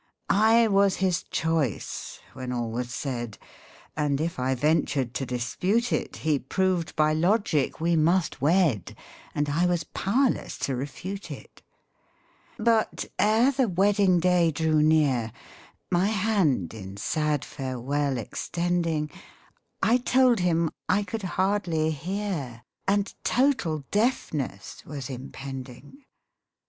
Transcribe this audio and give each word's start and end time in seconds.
I 0.31 0.67
was 0.67 0.95
his 0.95 1.21
choice, 1.21 2.21
when 2.33 2.51
all 2.51 2.71
was 2.71 2.91
said, 2.91 3.37
And 3.95 4.19
if 4.19 4.39
I 4.39 4.55
ventured 4.55 5.13
to 5.13 5.27
dispute 5.27 5.93
it, 5.93 6.15
He 6.25 6.39
proved 6.39 6.95
by 6.95 7.13
logic 7.13 7.79
we 7.79 7.95
must 7.95 8.41
wed, 8.41 8.97
And 9.35 9.47
I 9.47 9.67
was 9.67 9.83
powerless 9.83 10.57
to 10.65 10.75
refute 10.75 11.29
it 11.29 11.57
j 12.57 12.63
But 12.63 13.05
ere 13.19 13.51
the 13.51 13.67
wedding 13.67 14.19
day 14.19 14.49
drew 14.49 14.81
near, 14.81 15.31
My 15.91 16.07
hand 16.07 16.73
in 16.73 16.97
sad 16.97 17.45
farewell 17.45 18.17
extending 18.17 19.11
I 19.83 19.97
told 19.97 20.39
him 20.39 20.71
I 20.89 21.03
could 21.03 21.21
hardly 21.37 21.91
hear, 21.91 22.63
And 22.87 23.13
total 23.23 23.83
deafness 23.91 24.81
was 24.83 25.11
impending. 25.11 26.05